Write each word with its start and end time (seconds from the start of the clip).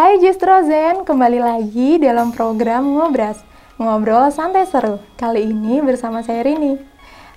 Hai 0.00 0.16
Justro 0.16 0.64
Zen, 0.64 1.04
kembali 1.04 1.44
lagi 1.44 2.00
dalam 2.00 2.32
program 2.32 2.96
Ngobras, 2.96 3.44
ngobrol 3.76 4.32
santai 4.32 4.64
seru. 4.64 4.96
Kali 5.20 5.44
ini 5.44 5.76
bersama 5.84 6.24
saya 6.24 6.40
Rini. 6.40 6.89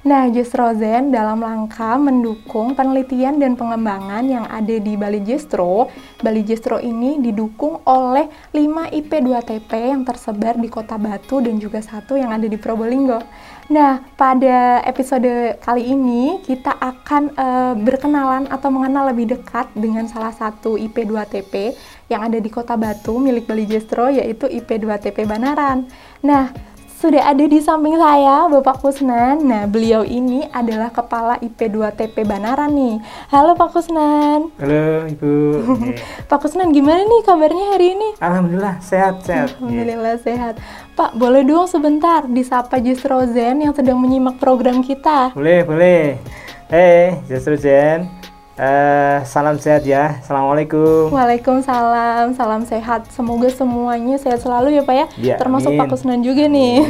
Nah, 0.03 0.27
Zen 0.75 1.15
dalam 1.15 1.39
rangka 1.39 1.95
mendukung 1.95 2.75
penelitian 2.75 3.39
dan 3.39 3.55
pengembangan 3.55 4.27
yang 4.27 4.43
ada 4.51 4.75
di 4.75 4.99
Bali 4.99 5.23
Justro, 5.23 5.87
Bali 6.19 6.43
Justro 6.43 6.75
ini 6.83 7.23
didukung 7.23 7.79
oleh 7.87 8.27
5 8.51 8.99
IP2TP 8.99 9.71
yang 9.95 10.03
tersebar 10.03 10.59
di 10.59 10.67
Kota 10.67 10.99
Batu 10.99 11.39
dan 11.39 11.55
juga 11.55 11.79
satu 11.79 12.19
yang 12.19 12.35
ada 12.35 12.43
di 12.51 12.59
Probolinggo. 12.59 13.23
Nah, 13.71 14.03
pada 14.19 14.83
episode 14.83 15.55
kali 15.63 15.95
ini 15.95 16.43
kita 16.43 16.75
akan 16.83 17.23
uh, 17.39 17.73
berkenalan 17.79 18.51
atau 18.51 18.67
mengenal 18.75 19.07
lebih 19.15 19.39
dekat 19.39 19.71
dengan 19.71 20.03
salah 20.11 20.35
satu 20.35 20.75
IP2TP 20.75 21.79
yang 22.11 22.27
ada 22.27 22.43
di 22.43 22.51
Kota 22.51 22.75
Batu 22.75 23.15
milik 23.23 23.47
Bali 23.47 23.63
Jestro 23.63 24.11
yaitu 24.11 24.51
IP2TP 24.51 25.23
Banaran. 25.23 25.87
Nah, 26.27 26.51
sudah 27.03 27.19
ada 27.19 27.43
di 27.43 27.59
samping 27.59 27.99
saya 27.99 28.47
Bapak 28.47 28.79
Kusnan. 28.79 29.43
Nah, 29.43 29.67
beliau 29.67 30.07
ini 30.07 30.47
adalah 30.55 30.87
kepala 30.87 31.35
IP2TP 31.43 32.23
Banaran 32.23 32.71
nih. 32.71 33.03
Halo 33.27 33.59
Pak 33.59 33.75
Kusnan. 33.75 34.47
Halo 34.55 35.11
Ibu. 35.11 35.33
Pak 36.31 36.39
Kusnan 36.39 36.71
gimana 36.71 37.03
nih 37.03 37.21
kabarnya 37.27 37.75
hari 37.75 37.99
ini? 37.99 38.09
Alhamdulillah 38.23 38.79
sehat 38.79 39.19
sehat. 39.27 39.51
Alhamdulillah 39.59 40.15
sehat. 40.23 40.63
Pak, 40.95 41.19
boleh 41.19 41.43
dong 41.43 41.67
sebentar 41.67 42.23
disapa 42.23 42.79
Justru 42.79 43.19
Zen 43.35 43.59
yang 43.59 43.75
sedang 43.75 43.99
menyimak 43.99 44.39
program 44.39 44.79
kita? 44.79 45.35
Boleh, 45.35 45.67
boleh. 45.67 46.15
Hei, 46.71 47.19
Justru 47.27 47.59
Zen. 47.59 48.22
Uh, 48.53 49.17
salam 49.25 49.57
sehat 49.57 49.81
ya. 49.81 50.21
Assalamualaikum. 50.21 51.09
Waalaikumsalam. 51.09 52.37
Salam 52.37 52.61
sehat. 52.69 53.09
Semoga 53.09 53.49
semuanya 53.49 54.21
sehat 54.21 54.45
selalu 54.45 54.77
ya 54.77 54.85
Pak 54.85 54.93
ya. 54.93 55.05
ya 55.17 55.35
Termasuk 55.41 55.73
amin. 55.73 55.81
Pak 55.81 55.87
Kusnan 55.89 56.21
juga 56.21 56.45
nih. 56.45 56.85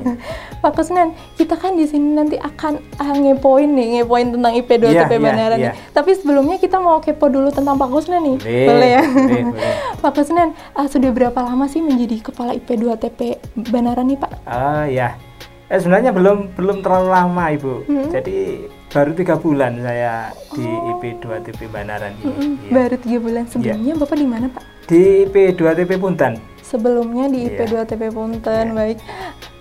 Pak 0.62 0.78
Kusnan, 0.78 1.18
kita 1.34 1.58
kan 1.58 1.74
di 1.74 1.90
sini 1.90 2.14
nanti 2.14 2.38
akan 2.38 2.78
uh, 3.02 3.14
ngepoin 3.18 3.66
nih, 3.66 3.98
ngepoin 3.98 4.30
tentang 4.30 4.52
IP2TP 4.62 5.10
ya, 5.10 5.18
Banaran 5.18 5.58
ya, 5.58 5.70
ya. 5.70 5.72
Tapi 5.90 6.14
sebelumnya 6.14 6.62
kita 6.62 6.78
mau 6.78 7.02
kepo 7.02 7.26
dulu 7.26 7.50
tentang 7.50 7.74
Pak 7.74 7.90
Kusnan 7.90 8.22
nih. 8.22 8.38
Boleh, 8.38 8.66
boleh 8.70 8.88
ya? 8.94 9.02
Boleh, 9.02 9.42
boleh. 9.50 9.74
Pak 10.06 10.12
Kusnan, 10.14 10.54
uh, 10.78 10.86
sudah 10.86 11.10
berapa 11.10 11.38
lama 11.42 11.66
sih 11.66 11.82
menjadi 11.82 12.30
kepala 12.30 12.54
IP2TP 12.54 13.42
Banaran 13.74 14.06
nih 14.06 14.22
Pak? 14.22 14.30
Ah 14.46 14.54
uh, 14.54 14.84
ya. 14.86 15.18
Eh, 15.66 15.82
sebenarnya 15.82 16.14
belum 16.14 16.54
belum 16.54 16.78
terlalu 16.80 17.08
lama 17.10 17.44
Ibu. 17.58 17.74
Hmm. 17.90 18.06
Jadi 18.08 18.70
baru 18.88 19.12
tiga 19.12 19.36
bulan 19.36 19.76
saya 19.78 20.32
di 20.50 20.64
Oh. 20.64 20.96
IP 20.96 21.20
2 21.20 21.44
TP 21.44 21.60
Banaran 21.68 22.12
ini. 22.14 22.24
Mm-mm, 22.24 22.50
Iya. 22.58 22.70
Baru 22.72 22.96
tiga 22.98 23.18
bulan 23.20 23.44
sebelumnya 23.44 23.92
Bapak 23.94 24.16
di 24.16 24.26
mana 24.26 24.46
Pak? 24.48 24.64
Di 24.88 25.00
IP 25.22 25.34
2 25.54 25.76
TP 25.76 25.90
Punten. 25.96 26.32
Sebelumnya 26.58 27.28
di 27.28 27.38
IP 27.46 27.60
Iya. 27.62 27.84
2 27.84 27.88
TP 27.88 28.02
Punten, 28.08 28.66
Iya. 28.66 28.74
baik. 28.74 28.98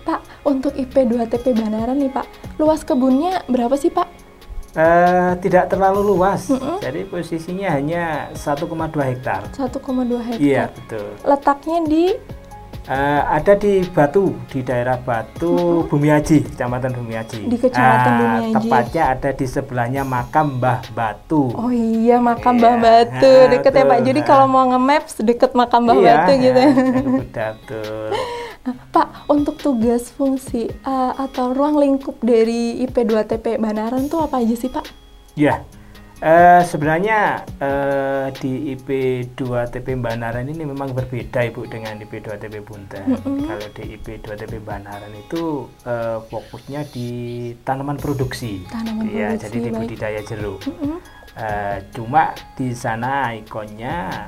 Pak, 0.04 0.20
untuk 0.44 0.72
IP 0.74 0.96
2 1.04 1.28
TP 1.28 1.52
Banaran 1.52 2.00
nih 2.00 2.08
Pak, 2.08 2.26
luas 2.56 2.82
kebunnya 2.82 3.44
berapa 3.46 3.76
sih 3.76 3.92
Pak? 3.92 4.08
Eh, 4.72 5.32
tidak 5.42 5.68
terlalu 5.68 6.06
luas. 6.08 6.48
Mm-mm. 6.48 6.80
Jadi 6.80 7.04
posisinya 7.04 7.74
hanya 7.74 8.04
1,2 8.32 8.64
hektar. 9.04 9.44
1,2 9.52 9.76
hektar. 10.22 10.40
Iya, 10.40 10.70
betul. 10.70 11.08
Letaknya 11.26 11.78
di 11.84 12.04
Eh, 12.88 12.94
ada 13.28 13.52
di 13.60 13.84
Batu, 13.84 14.32
di 14.48 14.64
daerah 14.64 14.96
Batu, 14.96 15.84
Bumi 15.92 16.08
Haji, 16.08 16.40
Kecamatan 16.48 16.96
Bumi 16.96 17.20
Haji. 17.20 17.44
Di 17.44 17.60
Kecamatan 17.60 18.08
Ah, 18.08 18.16
Bumi 18.16 18.36
Haji. 18.40 18.54
Tepatnya 18.56 19.04
ada 19.12 19.30
di 19.36 19.44
sebelahnya 19.46 20.02
makam 20.08 20.56
Mbah 20.56 20.88
Batu. 20.96 21.52
Oh 21.52 21.68
iya, 21.68 22.16
makam 22.24 22.56
Iya. 22.56 22.64
Mbah 22.64 22.76
Batu. 22.80 23.28
Ah, 23.28 23.48
Deket 23.52 23.74
ya 23.76 23.84
Pak. 23.84 24.00
Jadi 24.08 24.20
kalau 24.24 24.48
mau 24.48 24.64
nge-maps 24.72 25.20
deket 25.20 25.52
makam 25.52 25.84
Mbah 25.84 25.98
iya, 26.00 26.08
Batu 26.16 26.32
gitu. 26.40 26.62
ya, 26.64 26.70
udah 26.72 27.50
betul. 27.60 28.08
Nah, 28.64 28.76
Pak, 28.88 29.08
untuk 29.28 29.56
tugas 29.60 30.08
fungsi 30.08 30.72
uh, 30.84 31.12
atau 31.20 31.52
ruang 31.52 31.76
lingkup 31.76 32.24
dari 32.24 32.80
IP 32.84 33.04
2 33.04 33.20
TP 33.28 33.60
Banaran 33.60 34.08
tuh 34.08 34.24
apa 34.24 34.40
aja 34.40 34.56
sih 34.56 34.72
Pak? 34.72 34.88
Ya, 35.36 35.60
eh, 36.22 36.62
sebenarnya 36.66 37.46
eh, 37.62 38.34
di 38.42 38.74
IP 38.74 38.90
2 39.38 39.70
TP 39.70 39.94
Banaran 39.98 40.48
ini 40.50 40.66
memang 40.66 40.94
berbeda 40.94 41.44
Ibu 41.54 41.68
dengan 41.70 42.02
IP 42.02 42.22
2 42.26 42.38
TP 42.42 42.62
Punten. 42.66 43.06
Mm-mm. 43.06 43.46
Kalau 43.46 43.68
di 43.74 43.84
IP 43.94 44.22
2 44.26 44.34
TP 44.34 44.60
Banaran 44.62 45.14
itu 45.14 45.70
eh, 45.86 46.18
fokusnya 46.26 46.84
di 46.90 47.10
tanaman 47.62 47.98
produksi. 48.02 48.66
Tanaman 48.70 49.08
Iya, 49.08 49.38
produksi, 49.38 49.46
jadi 49.46 49.58
di 49.62 49.70
budidaya 49.74 50.22
jeruk. 50.26 50.62
Mm-mm. 50.66 50.98
Eh, 51.38 51.86
cuma 51.94 52.34
di 52.58 52.74
sana 52.74 53.30
ikonnya 53.38 54.26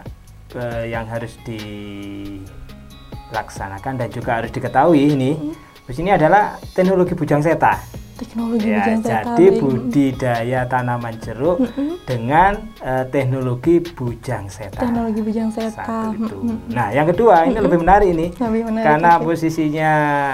eh, 0.54 0.94
yang 0.94 1.10
harus 1.10 1.34
dilaksanakan 1.42 3.98
dan 3.98 4.14
juga 4.14 4.38
harus 4.38 4.54
diketahui 4.54 5.18
ini 5.18 5.58
di 5.90 5.98
sini 5.98 6.14
adalah 6.14 6.62
teknologi 6.78 7.18
bujang 7.18 7.42
seta. 7.42 7.82
Teknologi 8.19 8.68
Ya, 8.68 8.84
jadi 9.00 9.24
baik. 9.47 9.63
budidaya 9.63 10.68
tanaman 10.68 11.16
jeruk 11.18 11.57
Mm-mm. 11.57 12.03
dengan 12.03 12.52
eh, 12.84 13.07
teknologi 13.07 13.80
bujang 13.80 14.46
seta. 14.46 14.84
Teknologi 14.84 15.24
bujang 15.24 15.50
seta. 15.50 16.12
Satu 16.12 16.19
itu. 16.19 16.35
Mm-mm. 16.35 16.68
Nah, 16.69 16.91
yang 16.91 17.08
kedua 17.08 17.47
ini 17.47 17.56
lebih 17.58 17.79
menarik 17.79 18.12
ini 18.12 18.28
Lebih 18.35 18.62
menarik, 18.68 18.85
karena 18.85 19.12
posisinya 19.18 19.91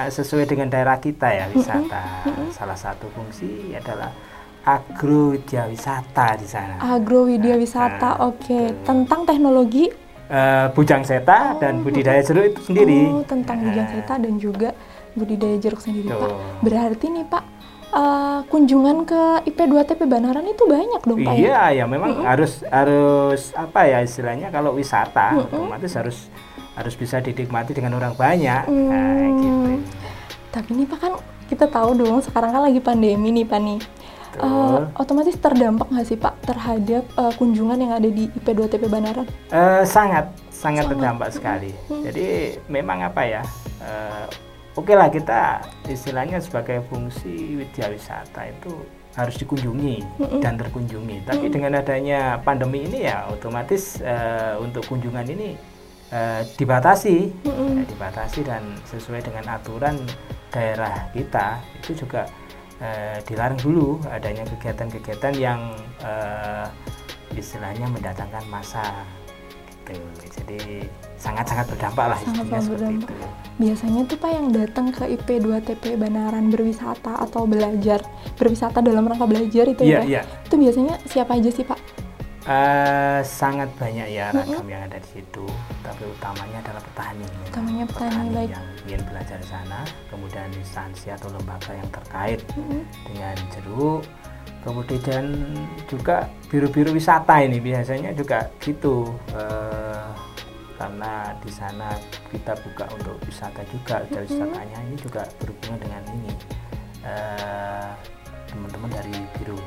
sesuai 0.09 0.45
dengan 0.45 0.67
daerah 0.67 0.97
kita 0.97 1.29
ya 1.29 1.45
wisata. 1.47 2.25
Salah 2.51 2.73
satu 2.75 3.05
fungsi 3.13 3.71
adalah 3.71 4.09
agrodya 4.65 5.69
wisata 5.69 6.35
di 6.35 6.47
sana. 6.49 6.81
Agrowidya 6.81 7.53
wisata, 7.55 8.17
Nah, 8.17 8.33
oke. 8.33 8.49
betul. 8.65 8.81
Tentang 8.83 9.21
teknologi 9.23 9.85
Eh, 10.25 10.67
bujang 10.73 11.05
seta 11.05 11.53
dan 11.55 11.85
budidaya 11.85 12.17
jeruk 12.17 12.49
itu 12.49 12.61
sendiri. 12.65 13.13
oh, 13.13 13.21
tentang 13.21 13.61
bujang 13.61 13.85
seta 13.85 14.17
dan 14.17 14.41
juga 14.41 14.73
budidaya 15.13 15.53
jeruk 15.55 15.77
sendiri, 15.77 16.09
Betul. 16.09 16.33
Pak. 16.33 16.65
Berarti 16.65 17.05
nih, 17.13 17.25
Pak, 17.29 17.43
eh, 17.95 18.39
kunjungan 18.45 19.07
ke 19.07 19.21
IP 19.47 19.59
2 19.65 19.87
TP 19.87 20.01
Banaran 20.03 20.45
itu 20.45 20.63
banyak 20.67 21.01
dong, 21.01 21.19
Pak 21.23 21.33
ya? 21.33 21.39
Iya, 21.39 21.61
ya 21.71 21.85
memang 21.87 22.21
harus 22.21 22.61
harus 22.67 23.55
apa 23.55 23.87
ya 23.87 24.03
istilahnya 24.03 24.51
kalau 24.51 24.75
wisata 24.75 25.39
otomatis 25.39 25.95
harus 25.95 26.17
harus 26.75 26.93
bisa 26.93 27.23
dinikmati 27.23 27.71
dengan 27.71 27.95
orang 27.95 28.11
banyak. 28.13 28.67
Nah, 28.67 29.15
Hmm. 29.15 29.39
gitu. 29.39 29.71
Tapi 30.51 30.69
nih 30.75 30.87
Pak 30.87 30.99
kan 30.99 31.13
kita 31.47 31.65
tahu 31.67 31.95
dong 31.95 32.19
sekarang 32.19 32.51
kan 32.51 32.67
lagi 32.67 32.83
pandemi 32.83 33.31
nih 33.31 33.47
Pak 33.47 33.59
nih. 33.63 33.79
Eh, 34.35 34.79
otomatis 34.99 35.39
terdampak 35.39 35.87
nggak 35.87 36.03
sih 36.03 36.19
Pak 36.19 36.43
terhadap 36.43 37.07
eh, 37.07 37.33
kunjungan 37.39 37.79
yang 37.79 37.95
ada 37.95 38.09
di 38.11 38.27
IP 38.27 38.47
2 38.51 38.67
TP 38.67 38.91
Banaran? 38.91 39.23
Eh, 39.47 39.83
sangat 39.87 40.27
sangat 40.51 40.91
terdampak 40.91 41.31
sekali. 41.31 41.71
Jadi 41.87 42.59
memang 42.67 43.07
apa 43.07 43.23
ya? 43.23 43.41
Oke 44.75 44.91
lah 44.91 45.07
kita 45.07 45.63
istilahnya 45.87 46.43
sebagai 46.43 46.83
fungsi 46.91 47.63
widya 47.63 47.87
wisata 47.87 48.51
itu 48.51 48.75
harus 49.15 49.39
dikunjungi 49.39 50.03
dan 50.43 50.59
terkunjungi. 50.59 51.23
Tapi 51.23 51.47
dengan 51.47 51.79
adanya 51.79 52.35
pandemi 52.43 52.83
ini 52.83 53.07
ya 53.07 53.23
otomatis 53.31 54.03
eh, 54.03 54.59
untuk 54.59 54.83
kunjungan 54.91 55.23
ini 55.31 55.55
eh, 56.11 56.41
dibatasi, 56.59 57.47
Ya, 57.47 57.83
dibatasi 57.87 58.43
dan 58.43 58.75
sesuai 58.91 59.23
dengan 59.23 59.47
aturan 59.55 59.95
daerah 60.51 61.07
kita 61.15 61.63
itu 61.79 62.03
juga 62.03 62.27
eh, 62.83 63.23
dilarang 63.23 63.59
dulu 63.63 64.03
adanya 64.11 64.43
kegiatan-kegiatan 64.43 65.33
yang 65.39 65.71
eh, 66.03 66.67
istilahnya 67.31 67.87
mendatangkan 67.87 68.43
masa 68.51 68.83
gitu. 69.87 70.27
Jadi 70.43 70.89
sangat-sangat 71.15 71.65
berdampak 71.67 72.05
lah 72.11 72.19
Sangat 72.21 72.45
seperti 72.59 72.69
berdampak. 72.71 73.09
itu. 73.09 73.13
Biasanya 73.55 74.01
tuh 74.03 74.17
Pak 74.17 74.31
yang 74.31 74.47
datang 74.51 74.85
ke 74.89 75.03
IP 75.07 75.27
2 75.39 75.63
TP 75.63 75.83
Banaran 75.95 76.51
berwisata 76.51 77.15
atau 77.17 77.43
belajar, 77.45 78.03
berwisata 78.35 78.79
dalam 78.79 79.05
rangka 79.05 79.23
belajar 79.23 79.65
itu 79.65 79.81
ya 79.81 79.87
Iya, 79.87 79.97
Pak? 79.97 80.07
iya. 80.07 80.21
Itu 80.43 80.55
biasanya 80.57 80.93
siapa 81.05 81.31
aja 81.33 81.49
sih 81.49 81.63
Pak? 81.63 81.79
Eh, 82.45 83.19
sangat 83.25 83.73
banyak 83.73 84.05
ya 84.07 84.29
ragam 84.29 84.69
yang 84.69 84.85
ada 84.85 85.01
di 85.01 85.09
situ, 85.09 85.41
tapi 85.81 86.05
utamanya 86.05 86.61
adalah 86.61 86.83
petani. 86.83 87.25
Utamanya 87.41 87.85
petani, 87.89 88.27
baik. 88.29 88.49
yang 88.53 88.65
ingin 88.85 89.01
belajar 89.01 89.37
di 89.41 89.47
sana, 89.49 89.79
kemudian 90.07 90.45
instansi 90.53 91.09
atau 91.09 91.33
lembaga 91.33 91.73
yang 91.73 91.89
terkait 91.89 92.45
dengan 93.01 93.33
jeruk, 93.49 94.05
kemudian 94.61 95.25
juga 95.85 96.29
biru-biru 96.45 96.93
wisata 96.93 97.41
ini 97.41 97.57
biasanya 97.57 98.13
juga 98.13 98.45
gitu, 98.59 99.09
eh, 99.33 100.05
karena 100.75 101.31
di 101.39 101.51
sana 101.51 101.95
kita 102.31 102.55
buka 102.59 102.85
untuk 102.95 103.15
wisata 103.27 103.63
juga, 103.71 104.03
dan 104.11 104.23
wisatanya 104.27 104.77
ini 104.91 104.95
juga 104.99 105.23
berhubungan 105.39 105.79
dengan 105.79 106.01
ini 106.15 106.31
eh, 107.07 107.89
teman-teman 108.51 108.89
dari 108.91 109.15
biru 109.39 109.57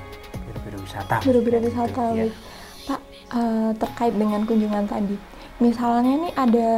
biru-biru 0.48 0.78
wisata. 0.84 1.16
Biru-biru 1.24 1.56
Gitu, 1.60 1.68
wisata, 1.72 2.04
ya. 2.12 2.26
Pak, 2.88 3.00
eh, 3.36 3.70
terkait 3.76 4.14
dengan 4.16 4.40
kunjungan 4.44 4.84
tadi, 4.88 5.16
misalnya 5.60 6.12
nih 6.28 6.32
ada 6.36 6.70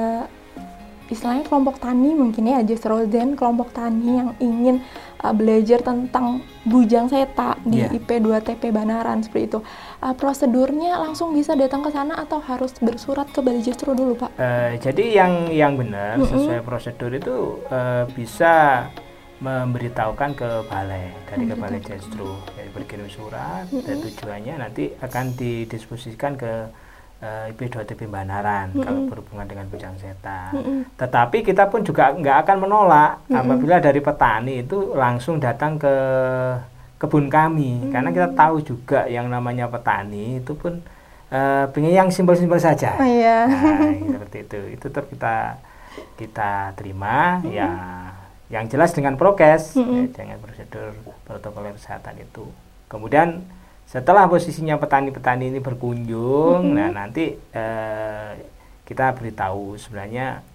istilahnya 1.10 1.42
kelompok 1.50 1.82
tani 1.82 2.14
mungkin 2.14 2.46
ya, 2.46 2.62
Just 2.62 2.86
Rosen, 2.86 3.34
kelompok 3.34 3.74
tani 3.74 4.22
yang 4.22 4.30
ingin 4.38 4.78
uh, 5.20 5.34
belajar 5.36 5.80
tentang 5.80 6.40
bujang 6.64 7.08
seta 7.08 7.56
di 7.64 7.80
Iya. 7.80 7.96
IP 7.96 8.20
2 8.20 8.40
TP 8.40 8.68
Banaran 8.68 9.24
seperti 9.24 9.56
itu. 9.56 9.58
Uh, 10.00 10.12
prosedurnya 10.12 11.00
langsung 11.00 11.32
bisa 11.32 11.56
datang 11.56 11.80
ke 11.80 11.92
sana 11.92 12.16
atau 12.16 12.40
harus 12.40 12.72
bersurat 12.80 13.28
ke 13.28 13.40
Bali 13.40 13.60
Justru 13.60 13.92
dulu, 13.92 14.16
Pak? 14.16 14.30
Eh, 14.36 14.72
jadi 14.80 15.04
yang 15.24 15.32
yang 15.48 15.72
benar 15.76 16.16
Mm-mm. 16.16 16.28
sesuai 16.28 16.60
prosedur 16.64 17.12
itu 17.12 17.60
eh, 17.68 18.04
bisa 18.12 18.88
memberitahukan 19.40 20.36
ke 20.36 20.50
balai 20.68 21.16
dari 21.24 21.48
ke 21.48 21.56
balai 21.56 21.80
justru 21.80 22.28
jadi 22.52 22.68
berkirim 22.76 23.08
surat 23.08 23.64
dan 23.72 23.96
tujuannya 23.96 24.54
nanti 24.60 24.92
akan 25.00 25.32
didiskusikan 25.32 26.36
ke 26.36 26.68
eh, 27.20 27.52
IP 27.52 27.68
2 27.68 27.84
TP 27.84 28.08
Banaran 28.08 28.72
kalau 28.74 29.06
berhubungan 29.06 29.46
dengan 29.46 29.68
bujang 29.68 29.94
seta. 30.00 30.50
Mm-mm. 30.56 30.88
Tetapi 30.96 31.44
kita 31.44 31.68
pun 31.68 31.84
juga 31.84 32.12
nggak 32.16 32.36
akan 32.48 32.56
menolak 32.64 33.20
apabila 33.28 33.76
dari 33.78 34.00
petani 34.00 34.64
itu 34.64 34.96
langsung 34.96 35.36
datang 35.36 35.76
ke 35.76 35.94
kebun 37.00 37.32
kami 37.32 37.88
karena 37.88 38.12
kita 38.12 38.28
tahu 38.36 38.60
juga 38.60 39.08
yang 39.08 39.32
namanya 39.32 39.72
petani 39.72 40.44
itu 40.44 40.52
pun 40.52 40.80
eh, 41.32 41.64
pengen 41.72 41.92
yang 41.92 42.08
simpel-simpel 42.12 42.60
saja. 42.60 42.96
Oh 42.96 43.08
iya. 43.08 43.48
Nah, 43.48 43.92
seperti 44.16 44.36
itu. 44.44 44.58
Itu 44.76 44.86
tetap 44.88 45.08
kita 45.08 45.60
kita 46.16 46.76
terima 46.76 47.40
ya 47.48 47.70
yang 48.50 48.66
jelas 48.66 48.90
dengan 48.90 49.14
prokes, 49.14 49.78
Mm-mm. 49.78 50.10
ya, 50.10 50.26
dengan 50.26 50.38
prosedur 50.42 50.90
protokol 51.22 51.70
kesehatan 51.70 52.18
itu. 52.18 52.50
Kemudian 52.90 53.46
setelah 53.90 54.30
posisinya 54.30 54.78
petani-petani 54.78 55.50
ini 55.50 55.58
berkunjung, 55.58 56.78
nah 56.78 56.94
nanti 56.94 57.34
eh, 57.34 58.30
kita 58.86 59.10
beritahu 59.18 59.74
sebenarnya 59.74 60.46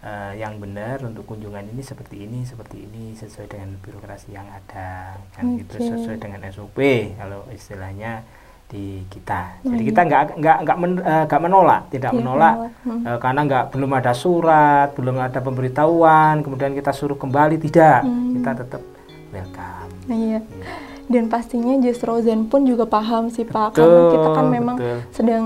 eh, 0.00 0.40
yang 0.40 0.56
benar 0.56 1.04
untuk 1.04 1.28
kunjungan 1.28 1.68
ini 1.68 1.84
seperti 1.84 2.24
ini, 2.24 2.48
seperti 2.48 2.88
ini 2.88 3.12
sesuai 3.12 3.44
dengan 3.44 3.76
birokrasi 3.84 4.32
yang 4.32 4.48
ada, 4.48 5.20
kan 5.36 5.60
gitu 5.60 5.76
Oke. 5.76 5.84
sesuai 5.84 6.16
dengan 6.16 6.40
SOP 6.48 6.78
kalau 7.20 7.44
istilahnya 7.52 8.24
di 8.72 9.04
kita. 9.12 9.60
Jadi 9.64 9.82
kita 9.84 10.00
nggak 10.08 10.22
nggak 10.40 10.58
nggak 10.64 10.78
men- 10.80 11.04
nggak 11.28 11.42
menolak, 11.44 11.82
tidak 11.92 12.12
Tidak 12.12 12.24
menolak 12.24 12.56
hmm. 12.88 13.04
eh, 13.04 13.18
karena 13.20 13.40
nggak 13.44 13.64
belum 13.68 13.90
ada 14.00 14.12
surat, 14.16 14.88
belum 14.96 15.16
ada 15.20 15.40
pemberitahuan, 15.44 16.40
kemudian 16.40 16.72
kita 16.72 16.96
suruh 16.96 17.20
kembali 17.20 17.60
tidak, 17.60 18.00
Hmm. 18.00 18.32
kita 18.32 18.50
tetap 18.64 18.80
welcome. 19.28 19.92
Iya. 20.08 20.40
Iya. 20.40 20.87
Dan 21.08 21.26
pastinya 21.26 21.74
Just 21.80 22.04
Rosen 22.04 22.46
pun 22.46 22.62
juga 22.62 22.84
paham 22.84 23.32
sih 23.32 23.42
Pak, 23.42 23.72
Betul, 23.72 23.80
karena 23.80 24.02
kita 24.12 24.28
kan 24.30 24.46
memang 24.46 24.76
betul. 24.76 24.98
sedang 25.10 25.44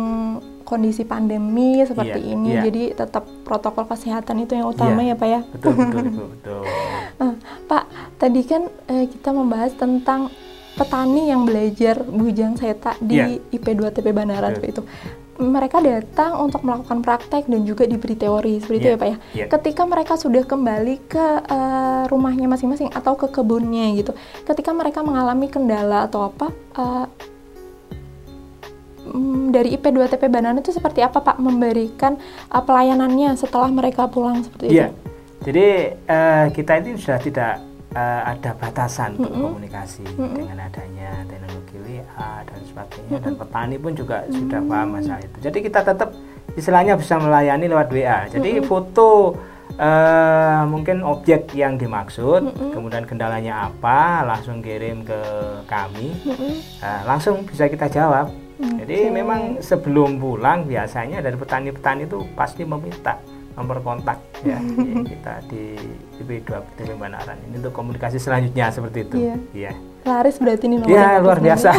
kondisi 0.62 1.04
pandemi 1.04 1.84
seperti 1.84 2.18
Iya, 2.18 2.32
ini, 2.32 2.48
iya. 2.50 2.62
jadi 2.64 2.82
tetap 2.96 3.28
protokol 3.44 3.84
kesehatan 3.86 4.40
itu 4.40 4.56
yang 4.56 4.66
utama 4.66 5.04
Iya. 5.04 5.12
ya 5.12 5.16
Pak 5.16 5.28
ya. 5.28 5.40
Betul 5.52 5.72
betul 5.76 6.02
Ibu, 6.10 6.24
betul. 6.32 6.60
Eh, 7.20 7.34
Pak, 7.68 7.84
tadi 8.16 8.40
kan 8.42 8.62
eh, 8.88 9.04
kita 9.06 9.30
membahas 9.30 9.72
tentang 9.76 10.32
petani 10.72 11.28
yang 11.28 11.44
belajar 11.44 12.00
bujang 12.02 12.56
seta 12.56 12.96
di 12.98 13.20
Iya. 13.20 13.26
IP 13.52 13.66
2 13.76 13.92
TP 13.92 14.10
Betul. 14.48 14.58
seperti 14.58 14.72
itu. 14.72 14.82
Mereka 15.42 15.78
datang 15.78 16.38
untuk 16.38 16.62
melakukan 16.62 17.02
praktek 17.02 17.44
dan 17.44 17.62
juga 17.62 17.82
diberi 17.82 18.14
teori 18.14 18.56
seperti 18.56 18.78
itu 18.78 18.86
Iya, 18.86 18.94
ya 18.94 18.98
Pak 18.98 19.08
ya. 19.08 19.16
iya. 19.34 19.46
Ketika 19.48 19.82
mereka 19.84 20.14
sudah 20.14 20.42
kembali 20.42 20.96
ke 21.04 21.26
eh, 21.42 22.02
rumahnya 22.06 22.46
masing-masing 22.46 22.88
atau 22.88 23.14
ke 23.14 23.26
kebunnya 23.26 23.90
gitu, 23.92 24.14
ketika 24.42 24.70
mereka 24.70 25.02
mengalami 25.02 25.46
kendala 25.46 26.06
atau 26.06 26.30
apa, 26.30 26.46
mm, 29.04 29.50
dari 29.50 29.74
IP 29.74 29.84
2 29.84 30.06
TP 30.08 30.22
Banaran 30.26 30.58
itu 30.58 30.70
seperti 30.70 31.02
apa 31.02 31.18
Pak 31.18 31.36
memberikan 31.36 32.14
eh, 32.46 32.62
pelayanannya 32.62 33.34
setelah 33.34 33.66
mereka 33.66 34.06
pulang 34.06 34.40
seperti 34.40 34.70
Iya. 34.70 34.88
itu? 34.88 34.94
Jadi 35.42 35.66
eh, 36.06 36.44
kita 36.54 36.72
ini 36.78 36.94
sudah 36.94 37.18
tidak 37.18 37.54
eh, 37.92 38.20
ada 38.24 38.50
batasan 38.56 39.16
untuk 39.20 39.32
Mm-mm. 39.32 39.44
komunikasi 39.52 40.04
Mm-mm. 40.16 40.34
dengan 40.36 40.58
adanya 40.66 41.10
teknologi 41.28 41.76
WA 41.78 42.32
dan 42.44 42.60
sebagainya 42.64 43.16
dan 43.20 43.32
petani 43.36 43.76
pun 43.78 43.92
juga 43.92 44.16
sudah 44.28 44.60
paham 44.64 44.88
masalah 44.98 45.22
itu. 45.22 45.38
Jadi 45.44 45.58
kita 45.60 45.80
tetap 45.84 46.10
istilahnya 46.56 46.94
bisa 46.96 47.14
melayani 47.20 47.66
lewat 47.68 47.88
WA. 47.92 48.18
Jadi 48.28 48.50
foto 48.64 49.36
eh, 49.76 50.62
mungkin 50.68 51.04
objek 51.04 51.52
yang 51.56 51.76
dimaksud, 51.76 52.48
Mm-mm. 52.48 52.70
kemudian 52.72 53.04
kendalanya 53.08 53.68
apa, 53.68 54.24
langsung 54.24 54.60
kirim 54.60 55.04
ke 55.04 55.20
kami. 55.68 56.12
Mm-mm. 56.24 56.52
Nah, 56.80 57.00
langsung 57.08 57.44
bisa 57.44 57.68
kita 57.68 57.88
jawab. 57.88 58.32
Oke. 58.62 58.86
Jadi 58.86 59.10
memang 59.10 59.58
sebelum 59.58 60.22
pulang 60.22 60.62
biasanya 60.70 61.18
dari 61.18 61.34
petani-petani 61.34 62.06
itu 62.06 62.22
pasti 62.38 62.62
meminta 62.62 63.18
nomor 63.52 63.78
kontak 63.80 64.18
ya 64.42 64.58
di- 64.58 65.04
kita 65.04 65.44
di 65.46 65.76
IP2 66.18 66.50
TP 66.74 66.90
Banaran 66.96 67.36
ini 67.44 67.60
untuk 67.60 67.72
komunikasi 67.72 68.16
selanjutnya 68.16 68.72
seperti 68.72 68.98
itu. 69.04 69.16
Iya. 69.18 69.36
Iya. 69.52 69.72
Laris 70.02 70.34
berarti 70.42 70.66
ini 70.66 70.82
nomor 70.82 70.90
Iya, 70.90 71.04
kontak 71.06 71.22
luar 71.22 71.38
biasa. 71.38 71.70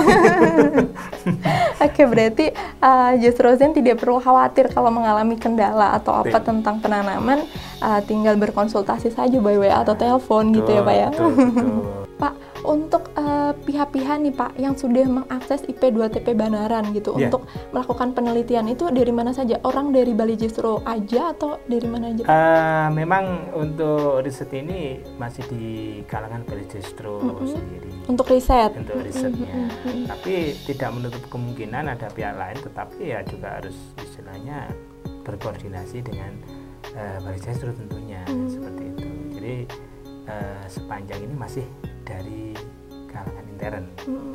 Oke, 1.86 2.02
berarti 2.08 2.46
uh, 2.80 3.12
Just 3.20 3.40
Rosen 3.40 3.76
tidak 3.76 4.00
perlu 4.00 4.20
khawatir 4.20 4.72
kalau 4.72 4.88
mengalami 4.88 5.36
kendala 5.36 5.92
atau 5.94 6.24
apa 6.24 6.40
Betul. 6.40 6.48
tentang 6.48 6.80
penanaman, 6.80 7.44
uh, 7.84 8.00
tinggal 8.08 8.40
berkonsultasi 8.40 9.12
saja 9.12 9.38
by 9.40 9.60
WA 9.60 9.84
atau 9.84 9.96
telepon 9.96 10.56
gitu 10.56 10.72
ya 10.72 10.82
Pak 10.82 10.96
ya. 10.96 11.10
Betul, 11.12 11.32
betul. 11.36 11.68
Pak, 12.22 12.34
untuk 12.64 13.12
uh, 13.14 13.52
pihak-pihak 13.58 14.18
nih 14.20 14.32
Pak 14.32 14.52
yang 14.56 14.74
sudah 14.74 15.04
mengakses 15.04 15.64
IP 15.64 15.92
2 15.92 16.08
TP 16.10 16.32
Banaran 16.32 16.90
gitu 16.90 17.12
Iya. 17.14 17.28
untuk 17.28 17.44
melakukan 17.70 18.12
penelitian 18.12 18.66
itu 18.66 18.88
dari 18.88 19.12
mana 19.12 19.30
saja? 19.30 19.60
Orang 19.62 19.92
dari 19.92 20.12
Bali 20.12 20.34
Justru 20.34 20.80
aja 20.82 21.32
atau 21.32 21.60
dari 21.64 21.86
mana 21.86 22.10
aja? 22.10 22.24
Pak? 22.24 22.32
Eh, 22.32 22.88
memang 22.96 23.26
untuk 23.54 23.94
riset 24.22 24.50
ini 24.52 24.82
masih 25.16 25.44
di 25.48 25.66
kalangan 26.04 26.42
Bali 26.42 26.64
Justru 26.66 27.20
Mm-mm. 27.20 27.46
sendiri 27.46 27.92
Untuk 28.06 28.28
riset. 28.28 28.72
untuk 28.74 28.98
risetnya. 28.98 29.54
Mm-mm. 29.54 30.08
Tapi 30.08 30.34
tidak 30.64 30.90
menutup 30.92 31.24
kemungkinan 31.28 31.88
ada 31.90 32.08
pihak 32.08 32.34
lain, 32.34 32.58
tetapi 32.58 33.02
ya 33.06 33.20
juga 33.24 33.60
harus 33.60 33.76
istilahnya 33.98 34.72
berkoordinasi 35.22 36.02
dengan 36.02 36.32
eh, 36.92 37.18
Bali 37.20 37.40
Justru 37.40 37.72
tentunya 37.72 38.24
Mm. 38.24 38.48
seperti 38.48 38.84
itu. 38.88 39.08
Jadi 39.34 39.56
eh, 40.24 40.64
sepanjang 40.68 41.20
ini 41.22 41.36
masih 41.36 41.66
dari 42.14 42.54
kalangan 43.10 43.46
intern. 43.50 43.84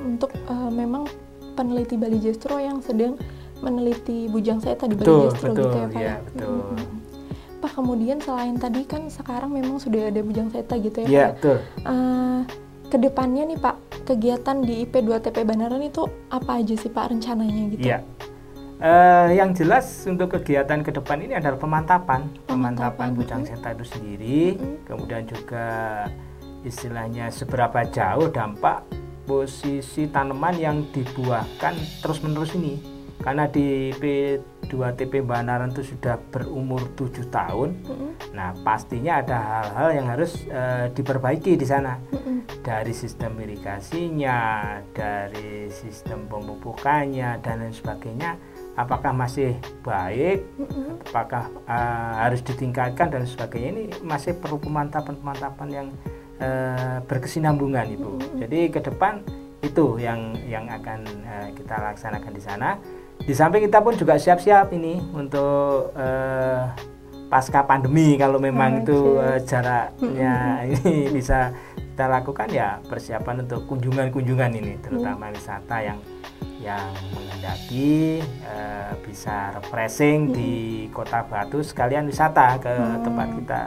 Untuk 0.03 0.31
uh, 0.51 0.71
memang 0.71 1.07
peneliti 1.55 1.95
Bali 1.95 2.19
Justru 2.19 2.59
yang 2.59 2.83
sedang 2.83 3.15
meneliti 3.59 4.31
bujang 4.31 4.63
saya 4.63 4.79
tadi 4.79 4.95
Bali 4.95 5.31
Justru 5.31 5.51
betul, 5.55 5.63
gitu 5.67 5.77
ya 5.79 5.87
Pak 5.91 5.99
ya, 5.99 6.07
ya. 6.07 6.15
betul. 6.23 6.51
Mm, 6.51 6.63
mm, 6.63 6.79
mm. 6.79 6.97
Pak 7.59 7.73
kemudian 7.75 8.19
selain 8.23 8.55
tadi 8.55 8.87
kan 8.87 9.03
sekarang 9.11 9.51
memang 9.51 9.83
sudah 9.83 10.15
ada 10.15 10.21
bujang 10.23 10.47
seta 10.55 10.79
gitu 10.79 11.03
ya 11.03 11.07
Pak. 11.07 11.11
Iya, 11.11 11.19
ya. 11.19 11.29
betul. 11.35 11.57
Eh, 11.83 12.41
ke 12.89 12.97
depannya 12.97 13.43
nih 13.51 13.59
Pak 13.59 13.77
kegiatan 14.07 14.57
di 14.63 14.75
IP 14.87 14.95
2 15.05 15.19
TP 15.21 15.43
Banaran 15.45 15.83
itu 15.83 16.07
apa 16.31 16.63
aja 16.63 16.75
sih 16.79 16.89
Pak 16.89 17.13
rencananya 17.13 17.63
gitu? 17.75 17.83
Iya. 17.83 17.99
Eh, 18.79 19.43
yang 19.43 19.51
jelas 19.59 20.07
untuk 20.07 20.39
kegiatan 20.39 20.87
ke 20.87 20.95
depan 20.95 21.19
ini 21.19 21.35
adalah 21.35 21.59
pemantapan, 21.59 22.31
Pemantapan, 22.47 22.47
pemantapan 22.47 23.09
bujang 23.11 23.43
seta 23.43 23.75
itu 23.75 23.85
sendiri, 23.91 24.55
Mm. 24.55 24.77
kemudian 24.87 25.23
juga 25.27 25.67
istilahnya 26.67 27.31
seberapa 27.31 27.87
jauh 27.87 28.31
dampak 28.33 28.83
posisi 29.29 30.09
tanaman 30.09 30.57
yang 30.57 30.77
dibuahkan 30.89 31.77
terus-menerus 32.01 32.57
ini. 32.57 32.99
Karena 33.19 33.51
di 33.51 33.91
P2TP 33.99 35.27
Banaran 35.27 35.75
itu 35.75 35.83
sudah 35.83 36.17
berumur 36.31 36.87
7 36.95 37.27
tahun. 37.29 37.75
Mm-mm, 37.83 38.11
Nah, 38.31 38.55
pastinya 38.63 39.19
ada 39.19 39.39
hal-hal 39.43 39.89
yang 39.99 40.07
harus 40.07 40.47
eh, 40.47 40.87
diperbaiki 40.95 41.59
di 41.59 41.67
sana 41.67 41.99
mm-mm, 41.99 42.63
dari 42.63 42.95
sistem 42.95 43.35
irigasinya, 43.43 44.39
dari 44.95 45.67
sistem 45.75 46.31
pemupukannya 46.31 47.43
dan 47.43 47.67
lain 47.67 47.75
sebagainya. 47.75 48.39
Apakah 48.79 49.11
masih 49.11 49.59
baik? 49.83 50.47
Apakah 51.11 51.51
eh, 51.67 52.13
harus 52.23 52.41
ditingkatkan 52.47 53.11
dan 53.11 53.27
sebagainya? 53.27 53.69
Ini 53.75 53.85
masih 54.07 54.39
perlu 54.39 54.63
pemantapan-pemantapan 54.63 55.69
yang 55.75 55.91
eh, 56.41 56.99
berkesinambungan, 57.05 57.87
ibu. 57.95 58.19
Jadi 58.39 58.71
ke 58.71 58.81
depan 58.83 59.23
itu 59.63 59.99
yang 59.99 60.35
yang 60.47 60.67
akan 60.71 61.05
eh, 61.07 61.49
kita 61.55 61.77
laksanakan 61.93 62.33
di 62.33 62.43
sana. 62.43 62.71
Di 63.19 63.35
samping 63.35 63.67
kita 63.67 63.83
pun 63.83 63.99
juga 63.99 64.15
siap-siap 64.17 64.71
ini 64.73 65.03
untuk 65.13 65.93
eh, 65.99 66.63
pasca 67.29 67.61
pandemi 67.63 68.17
kalau 68.17 68.41
memang 68.41 68.83
itu 68.83 69.21
Oke. 69.21 69.27
eh, 69.29 69.41
jaraknya 69.45 70.35
ini 70.73 71.13
bisa 71.13 71.53
kita 71.77 72.09
lakukan 72.09 72.49
ya 72.49 72.81
persiapan 72.89 73.45
untuk 73.45 73.69
kunjungan-kunjungan 73.69 74.53
ini 74.55 74.79
terutama 74.81 75.29
wisata 75.35 75.77
yang 75.83 75.99
yang 76.59 76.91
menghendaki 77.15 78.19
eh, 78.23 78.93
bisa 79.05 79.55
refreshing 79.55 80.33
di 80.35 80.53
kota 80.91 81.23
Batu 81.23 81.63
sekalian 81.63 82.09
wisata 82.11 82.59
ke 82.59 82.73
tempat 83.05 83.29
kita. 83.39 83.63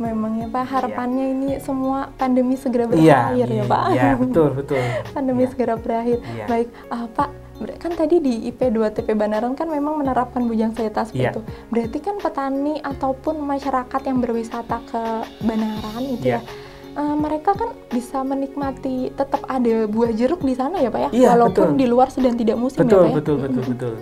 Memang 0.00 0.32
ya 0.40 0.46
Pak 0.48 0.64
harapannya 0.64 1.24
ini 1.36 1.48
semua 1.60 2.08
pandemi 2.16 2.56
segera 2.56 2.88
Iya, 2.88 3.36
berakhir 3.36 3.48
ya 3.52 3.64
Pak. 3.68 3.82
Iya, 3.92 4.10
betul, 4.16 4.48
betul. 4.56 4.80
pandemi 5.14 5.44
Iya. 5.44 5.50
segera 5.52 5.74
berakhir. 5.76 6.18
Iya. 6.24 6.44
Baik, 6.48 6.68
ah, 6.88 7.04
Pak, 7.04 7.28
kan 7.76 7.92
tadi 7.92 8.16
di 8.24 8.48
IP 8.48 8.72
2 8.72 8.88
TP 8.96 9.12
Banaran 9.12 9.52
kan 9.52 9.68
memang 9.68 10.00
menerapkan 10.00 10.40
bujang 10.48 10.72
seta 10.72 11.04
seperti 11.04 11.20
Iya. 11.20 11.32
itu. 11.36 11.40
Berarti 11.68 11.98
kan 12.00 12.16
petani 12.16 12.80
ataupun 12.80 13.44
masyarakat 13.44 14.00
yang 14.08 14.18
berwisata 14.24 14.80
ke 14.88 15.02
Banaran 15.44 16.02
itu 16.08 16.32
Iya. 16.32 16.40
ya, 16.40 16.48
uh, 16.96 17.16
mereka 17.20 17.52
kan 17.52 17.70
bisa 17.92 18.24
menikmati 18.24 19.12
tetap 19.12 19.44
ada 19.46 19.84
buah 19.84 20.10
jeruk 20.16 20.40
di 20.40 20.56
sana 20.56 20.80
ya 20.80 20.88
pak 20.88 21.00
ya, 21.00 21.10
iya, 21.12 21.28
walaupun 21.36 21.76
betul. 21.76 21.78
di 21.78 21.86
luar 21.86 22.08
sedang 22.08 22.34
tidak 22.34 22.56
musim 22.56 22.82
betul, 22.82 23.04
ya 23.04 23.12
pak 23.12 23.16
betul, 23.20 23.36
ya. 23.36 23.42
betul 23.44 23.60
betul 23.60 23.64
betul 23.76 23.94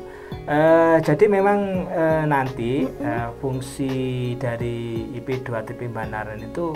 uh, 0.49 0.97
jadi 1.01 1.25
memang 1.29 1.89
uh, 1.89 2.25
nanti 2.25 2.85
uh, 3.01 3.33
fungsi 3.39 4.35
dari 4.37 5.09
IP 5.17 5.45
2 5.45 5.69
TP 5.69 5.89
Banaran 5.89 6.41
itu 6.41 6.73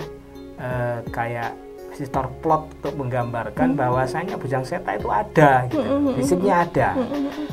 uh, 0.59 0.99
kayak 1.09 1.53
visitor 1.93 2.25
plot 2.41 2.73
untuk 2.81 3.05
menggambarkan 3.05 3.77
bahwasanya 3.77 4.33
bujang 4.41 4.65
seta 4.65 4.97
itu 4.97 5.13
ada 5.13 5.69
gitu. 5.69 6.09
fisiknya 6.17 6.65
ada. 6.65 6.89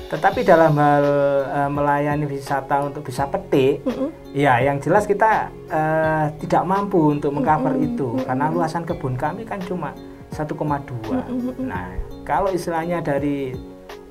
Tetapi 0.08 0.40
dalam 0.48 0.72
hal 0.80 1.04
uh, 1.44 1.68
melayani 1.68 2.24
wisata 2.24 2.88
untuk 2.88 3.04
bisa 3.04 3.28
petik 3.28 3.84
ya 4.32 4.56
yang 4.64 4.80
jelas 4.80 5.04
kita 5.04 5.52
uh, 5.68 6.32
tidak 6.40 6.62
mampu 6.64 7.12
untuk 7.12 7.36
mengcover 7.36 7.76
itu. 7.84 8.16
Karena 8.24 8.48
luasan 8.48 8.88
kebun 8.88 9.12
kami 9.20 9.44
kan 9.44 9.60
cuma 9.60 9.92
1,2 10.30 11.66
nah 11.66 11.90
kalau 12.22 12.54
istilahnya 12.54 13.02
dari 13.02 13.54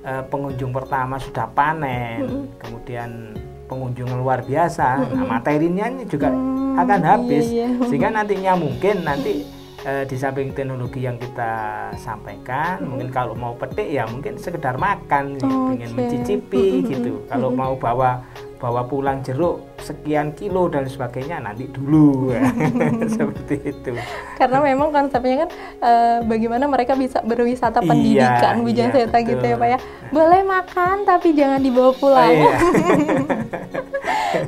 uh, 0.03 0.23
pengunjung 0.27 0.71
pertama 0.71 1.19
sudah 1.19 1.47
panen 1.51 2.49
kemudian 2.59 3.33
pengunjung 3.69 4.09
luar 4.17 4.41
biasa 4.41 5.05
nah 5.13 5.25
materinya 5.25 5.87
juga 6.09 6.33
akan 6.79 7.01
habis 7.03 7.45
iya, 7.51 7.67
iya. 7.69 7.85
sehingga 7.89 8.09
nantinya 8.09 8.53
mungkin 8.55 9.03
nanti 9.03 9.43
eh, 9.83 10.03
di 10.07 10.15
samping 10.15 10.51
teknologi 10.55 11.03
yang 11.03 11.15
kita 11.19 11.51
sampaikan, 11.95 12.83
mungkin 12.83 13.09
kalau 13.11 13.35
mau 13.35 13.55
petik 13.55 13.87
ya 13.87 14.07
mungkin 14.07 14.35
sekedar 14.39 14.75
makan, 14.79 15.39
Oke. 15.39 15.79
ingin 15.79 15.91
mencicipi 15.95 16.83
gitu. 16.83 17.23
Kalau 17.27 17.51
mau 17.51 17.75
bawa 17.75 18.23
bawa 18.59 18.83
pulang 18.83 19.23
jeruk 19.23 19.63
sekian 19.89 20.31
kilo 20.31 20.67
dan 20.67 20.85
sebagainya 20.85 21.39
nanti 21.39 21.65
dulu 21.65 22.29
seperti 23.15 23.55
itu. 23.67 23.91
karena 24.35 24.61
memang 24.61 24.89
konsepnya 24.89 25.43
kan 25.43 25.49
eh, 25.79 26.17
bagaimana 26.23 26.65
mereka 26.65 26.93
bisa 26.93 27.19
berwisata 27.21 27.79
Iya, 27.79 27.87
pendidikan 27.87 28.55
Bujang 28.61 28.89
iya, 28.89 28.95
Seta 29.01 29.17
gitu 29.19 29.41
ya 29.41 29.55
pak 29.55 29.67
ya 29.67 29.79
boleh 30.09 30.41
makan 30.43 30.95
tapi 31.03 31.33
jangan 31.33 31.59
dibawa 31.59 31.91
pulang 31.91 32.17
Oh, 32.19 32.31
iya. 32.31 32.51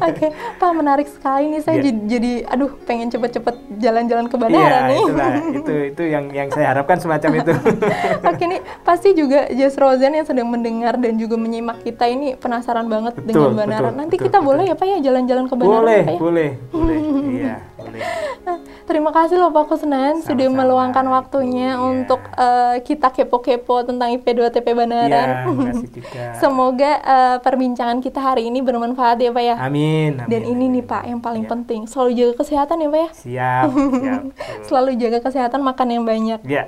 Oke, 0.02 0.30
Pak 0.58 0.72
menarik 0.72 1.08
sekali 1.08 1.50
nih. 1.50 1.62
Saya 1.62 1.76
Iya. 1.76 1.84
jadi, 1.84 1.92
jadi, 2.08 2.32
aduh, 2.48 2.70
pengen 2.84 3.10
cepet-cepet 3.10 3.56
jalan-jalan 3.80 4.26
ke 4.26 4.36
Iya, 4.36 4.42
Bandara 4.44 4.80
nih. 4.86 5.00
itulah 5.00 5.32
itu 5.58 5.74
itu 5.88 6.04
yang 6.06 6.26
yang 6.30 6.48
saya 6.50 6.68
harapkan 6.70 6.98
semacam 6.98 7.42
itu. 7.42 7.54
Oke, 8.24 8.44
nih 8.46 8.62
pasti 8.82 9.10
juga 9.12 9.50
Just 9.50 9.78
Rosen 9.78 10.14
yang 10.14 10.28
sedang 10.28 10.48
mendengar 10.48 10.98
dan 10.98 11.18
juga 11.18 11.34
menyimak 11.36 11.82
kita 11.82 12.06
ini 12.06 12.34
penasaran 12.36 12.86
banget 12.86 13.18
Betul, 13.18 13.50
dengan 13.50 13.54
Bandara. 13.56 13.88
betul, 13.88 13.98
Nanti 13.98 14.16
betul, 14.16 14.26
kita 14.28 14.38
betul. 14.38 14.48
boleh 14.48 14.64
ya 14.64 14.76
Pak 14.76 14.86
ya 14.88 14.98
jalan-jalan 15.02 15.31
ke 15.42 15.56
Bandara 15.56 15.80
boleh, 15.80 16.02
ya, 16.04 16.18
boleh, 16.18 16.50
boleh. 16.70 16.98
Iya, 17.32 17.56
boleh. 17.74 18.02
Terima 18.82 19.10
kasih 19.10 19.40
loh 19.40 19.50
Pak 19.50 19.66
Kusnan 19.68 20.20
sudah 20.20 20.36
Sama-sama. 20.42 20.58
meluangkan 20.60 21.06
waktunya 21.08 21.70
Iya. 21.72 21.80
untuk 21.80 22.20
eh, 22.30 22.76
kita 22.82 23.08
kepo-kepo 23.10 23.82
tentang 23.82 24.12
IP2TP 24.12 24.66
Iya, 24.66 24.76
Banaran. 24.76 25.28
makasih 25.56 25.90
juga. 25.94 26.24
Semoga 26.36 26.92
eh, 27.00 27.38
perbincangan 27.40 27.98
kita 28.00 28.20
hari 28.20 28.46
ini 28.46 28.60
bermanfaat 28.60 29.18
ya 29.18 29.32
Pak 29.32 29.44
ya. 29.46 29.56
Amin, 29.58 30.20
amin. 30.20 30.28
Dan 30.28 30.42
ini 30.44 30.66
amin. 30.68 30.76
nih 30.76 30.84
Pak 30.84 31.04
yang 31.06 31.20
paling 31.20 31.44
Iya. 31.44 31.52
penting, 31.52 31.82
selalu 31.86 32.12
jaga 32.14 32.34
kesehatan 32.38 32.78
ya 32.78 32.90
Pak 32.90 33.00
ya. 33.00 33.10
Siap, 33.14 33.68
siap. 33.72 34.22
Selalu 34.68 34.90
jaga 34.98 35.20
kesehatan, 35.22 35.60
makan 35.62 35.88
yang 35.90 36.04
banyak, 36.04 36.40
Ya. 36.44 36.68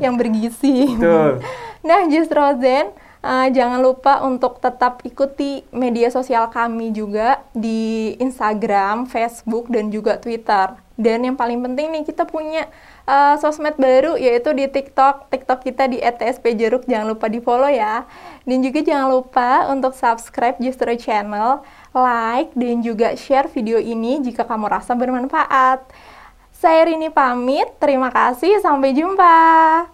yang 0.00 0.14
bergizi. 0.16 0.96
Betul. 0.96 1.44
Nah, 1.82 2.06
Just 2.06 2.30
Rosen, 2.30 2.94
uh, 3.22 3.48
jangan 3.48 3.80
lupa 3.80 4.20
untuk 4.26 4.58
tetap 4.58 5.00
ikuti 5.06 5.64
media 5.70 6.10
sosial 6.10 6.50
kami 6.50 6.90
juga 6.92 7.40
di 7.54 8.12
Instagram, 8.18 9.06
Facebook, 9.08 9.70
dan 9.70 9.88
juga 9.88 10.18
Twitter. 10.18 10.76
Dan 10.98 11.24
yang 11.24 11.34
paling 11.34 11.58
penting 11.64 11.90
nih, 11.90 12.04
kita 12.04 12.28
punya 12.28 12.68
uh, 13.08 13.34
sosmed 13.40 13.74
baru 13.80 14.14
yaitu 14.20 14.52
di 14.52 14.68
TikTok. 14.68 15.32
TikTok 15.32 15.64
kita 15.64 15.88
di 15.88 15.98
@tspjeruk, 15.98 16.84
jangan 16.86 17.16
lupa 17.16 17.26
di 17.32 17.40
follow 17.40 17.70
ya. 17.70 18.04
Dan 18.44 18.60
juga 18.62 18.84
jangan 18.84 19.08
lupa 19.10 19.66
untuk 19.72 19.96
subscribe 19.96 20.60
Justru 20.60 20.94
Channel, 20.94 21.64
like, 21.96 22.52
dan 22.54 22.84
juga 22.84 23.16
share 23.16 23.48
video 23.50 23.80
ini 23.80 24.20
jika 24.22 24.44
kamu 24.44 24.68
rasa 24.68 24.92
bermanfaat. 24.94 25.90
Saya 26.52 26.86
Rini 26.86 27.10
pamit, 27.10 27.66
terima 27.82 28.14
kasih, 28.14 28.62
sampai 28.62 28.94
jumpa. 28.94 29.91